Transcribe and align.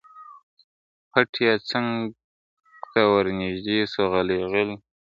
پټ 1.11 1.31
یې 1.45 1.53
څنګ 1.69 1.89
ته 2.91 3.01
ورنیژدې 3.13 3.79
سو 3.91 4.01
غلی 4.11 4.39
غلی.. 4.51 4.75